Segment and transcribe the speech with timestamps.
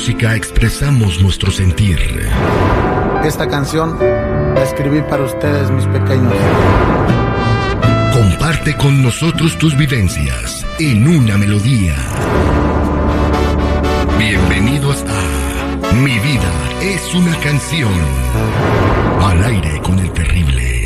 [0.00, 1.98] música expresamos nuestro sentir.
[3.22, 6.32] Esta canción la escribí para ustedes, mis pequeños.
[8.14, 11.96] Comparte con nosotros tus vivencias en una melodía.
[14.18, 17.92] Bienvenidos a Mi vida es una canción.
[19.20, 20.80] Al aire con el terrible.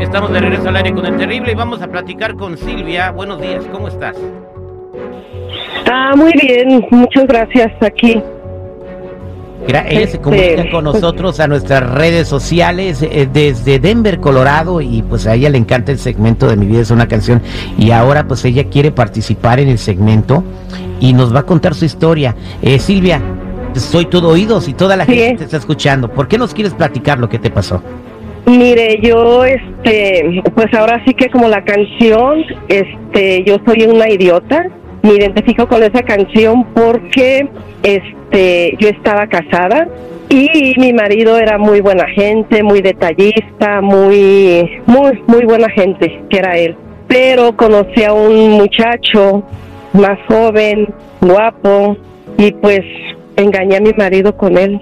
[0.00, 3.12] Estamos de regreso al aire con el terrible y vamos a platicar con Silvia.
[3.12, 4.16] Buenos días, ¿cómo estás?
[5.78, 8.20] Está muy bien, muchas gracias aquí.
[9.66, 14.80] Mira, ella se Este, comunica con nosotros a nuestras redes sociales eh, desde Denver, Colorado,
[14.80, 17.42] y pues a ella le encanta el segmento de Mi vida es una canción.
[17.76, 20.42] Y ahora pues ella quiere participar en el segmento
[21.00, 22.34] y nos va a contar su historia.
[22.62, 23.20] Eh, Silvia,
[23.74, 25.14] soy todo oídos y toda la Sí.
[25.14, 26.08] gente te está escuchando.
[26.08, 27.82] ¿Por qué nos quieres platicar lo que te pasó?
[28.46, 34.64] Mire, yo, este, pues ahora sí que como la canción, este, yo soy una idiota.
[35.02, 37.48] Me identifico con esa canción porque,
[37.82, 39.88] este, yo estaba casada
[40.28, 46.38] y mi marido era muy buena gente, muy detallista, muy, muy, muy buena gente, que
[46.38, 46.76] era él.
[47.06, 49.42] Pero conocí a un muchacho
[49.94, 51.96] más joven, guapo,
[52.36, 52.80] y pues
[53.36, 54.80] engañé a mi marido con él.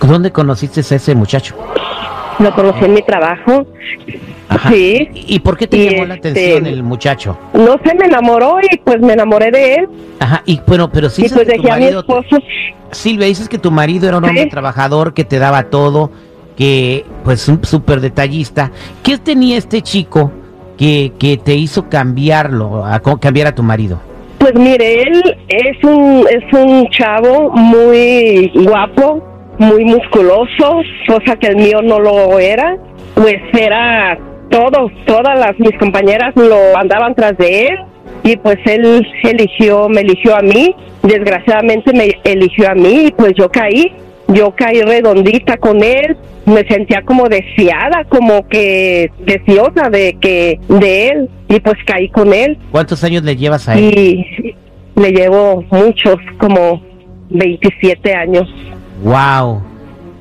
[0.00, 1.56] ¿Dónde conociste a ese muchacho?
[2.38, 3.66] Lo conocí en mi trabajo.
[4.48, 4.70] Ajá.
[4.70, 5.08] Sí.
[5.14, 7.36] ¿Y por qué te Y llamó la este- atención el muchacho?
[7.54, 9.88] No sé, me enamoró y pues me enamoré de él.
[10.20, 12.38] Ajá, y bueno, pero sí y pues dejé a mi esposo.
[12.90, 14.48] Silvia, dices que tu marido era un hombre Sí.
[14.50, 16.10] trabajador, que te daba todo,
[16.56, 18.70] que pues un súper detallista.
[19.02, 20.30] ¿Qué tenía este chico
[20.78, 24.00] que, que te hizo cambiarlo, a cambiar a tu marido?
[24.38, 29.24] Pues mire, él es un, es un chavo muy guapo,
[29.58, 32.76] muy musculoso, cosa que el mío no lo era.
[33.14, 34.18] Pues era
[34.54, 37.78] todo, todas las mis compañeras lo andaban tras de él
[38.22, 40.74] y pues él eligió, me eligió a mí.
[41.02, 43.92] Desgraciadamente me eligió a mí y pues yo caí.
[44.28, 46.16] Yo caí redondita con él,
[46.46, 52.32] me sentía como deseada, como que deseosa de que de él y pues caí con
[52.32, 53.98] él ¿Cuántos años le llevas a él?
[53.98, 54.54] y
[54.96, 56.80] le llevo muchos, como
[57.28, 58.48] 27 años.
[59.02, 59.73] Wow.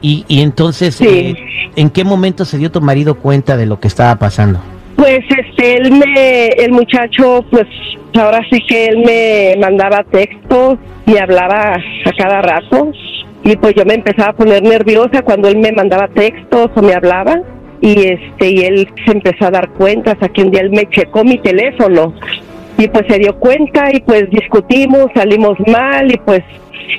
[0.03, 1.07] Y, y entonces, Sí.
[1.07, 1.35] eh,
[1.77, 4.59] ¿en qué momento se dio tu marido cuenta de lo que estaba pasando?
[4.97, 7.65] Pues este, él me, el muchacho, pues
[8.15, 10.77] ahora sí que él me mandaba textos
[11.07, 12.91] y hablaba a cada rato.
[13.45, 16.93] Y pues yo me empezaba a poner nerviosa cuando él me mandaba textos o me
[16.93, 17.39] hablaba.
[17.81, 20.85] Y este, y él se empezó a dar cuenta hasta que un día él me
[20.89, 22.13] checó mi teléfono.
[22.77, 26.41] Y pues se dio cuenta y pues discutimos, salimos mal y pues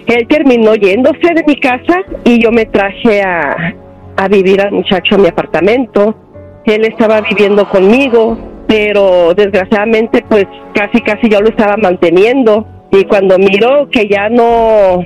[0.07, 3.75] él terminó yéndose de mi casa y yo me traje a,
[4.17, 6.15] a vivir al muchacho a mi apartamento.
[6.65, 13.39] Él estaba viviendo conmigo, pero desgraciadamente pues casi casi yo lo estaba manteniendo y cuando
[13.39, 15.03] miró que ya no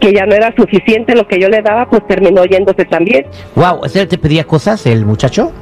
[0.00, 3.24] que ya no era suficiente lo que yo le daba, pues terminó yéndose también.
[3.54, 5.52] Wow, ¿o sea, ¿te pedía cosas el muchacho?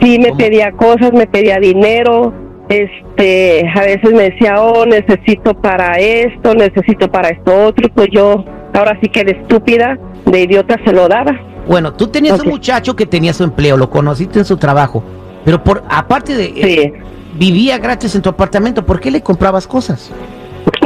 [0.00, 0.38] Sí, me ¿Cómo?
[0.38, 2.32] pedía cosas, me pedía dinero,
[2.70, 8.08] este, a veces me decía, oh, necesito para esto, necesito para esto otro, y pues
[8.12, 11.38] yo, ahora sí que de estúpida, de idiota se lo daba.
[11.66, 15.04] Bueno, tú tenías un muchacho que tenía su empleo, lo conociste en su trabajo,
[15.44, 16.44] pero por aparte de...
[16.46, 16.92] eh, Sí.
[17.34, 20.12] vivía gratis en tu apartamento, ¿por qué le comprabas cosas?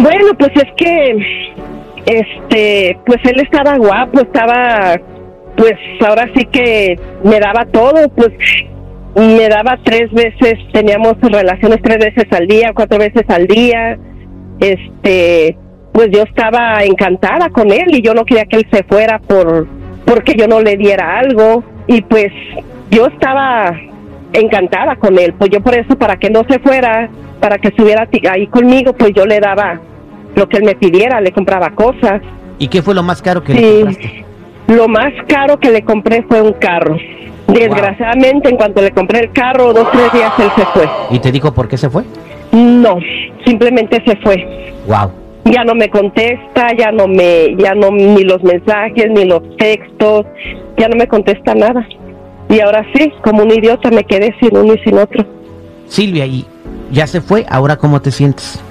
[0.00, 1.16] Bueno, pues es que,
[2.06, 4.96] este, pues él estaba guapo, estaba,
[5.56, 5.72] pues
[6.06, 8.30] ahora sí que me daba todo, pues
[9.16, 13.98] me daba tres veces, teníamos relaciones tres veces al día, cuatro veces al día,
[14.60, 15.56] este,
[15.92, 19.66] pues yo estaba encantada con él y yo no quería que él se fuera por,
[20.04, 22.32] porque yo no le diera algo y pues
[22.90, 23.72] yo estaba
[24.32, 27.08] encantada con él, pues yo por eso, para que no se fuera,
[27.40, 29.80] para que estuviera ahí conmigo, pues yo le daba
[30.34, 32.20] lo que él me pidiera, le compraba cosas.
[32.58, 34.24] ¿Y qué fue lo más caro que le Sí, compraste?
[34.68, 36.96] lo más caro que le compré fue un carro.
[37.48, 40.88] Desgraciadamente, en cuanto le compré el carro, dos tres días él se fue.
[41.10, 42.04] ¿Y te dijo por qué se fue?
[42.52, 42.98] No,
[43.44, 44.72] simplemente se fue.
[44.86, 45.10] Wow.
[45.44, 50.24] Ya no me contesta, ya no me, ya no ni los mensajes ni los textos,
[50.78, 51.86] ya no me contesta nada.
[52.48, 55.24] Y ahora sí, como un idiota me quedé sin uno y sin otro.
[55.86, 56.46] Silvia, y
[56.90, 58.62] ya se fue, ¿ahora cómo te sientes?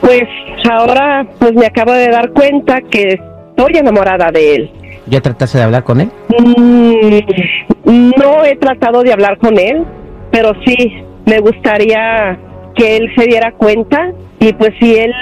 [0.00, 0.24] Pues
[0.70, 3.20] ahora, pues me acabo de dar cuenta que
[3.50, 4.70] estoy enamorada de él.
[5.06, 6.10] ¿Ya trataste de hablar con él?
[6.38, 9.84] Mm, no he tratado de hablar con él,
[10.30, 12.38] pero sí me gustaría
[12.74, 15.12] que él se diera cuenta y pues si él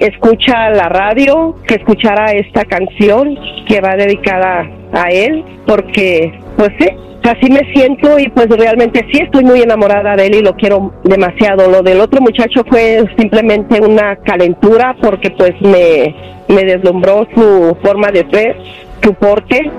[0.00, 3.36] escucha la radio, que escuchara esta canción
[3.66, 6.86] que va dedicada a él, porque pues sí,
[7.24, 10.92] así me siento y pues realmente sí estoy muy enamorada de él y lo quiero
[11.02, 11.70] demasiado.
[11.70, 16.14] Lo del otro muchacho fue simplemente una calentura porque pues me,
[16.48, 18.56] me deslumbró su forma de ser,
[19.02, 19.70] su porte,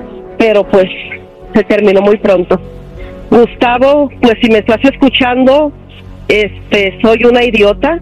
[0.43, 0.89] pero pues
[1.55, 2.59] se terminó muy pronto.
[3.29, 5.71] Gustavo, pues si me estás escuchando,
[6.27, 8.01] este, soy una idiota,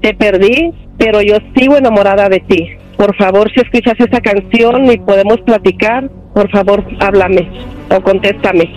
[0.00, 2.68] te perdí, pero yo sigo enamorada de ti.
[2.96, 7.48] Por favor, si escuchas esta canción y podemos platicar, por favor, háblame
[7.90, 8.72] o contéstame.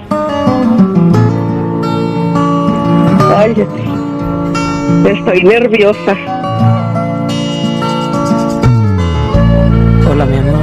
[3.37, 3.53] Ay,
[5.11, 6.17] estoy nerviosa.
[10.09, 10.54] Hola, mi amor.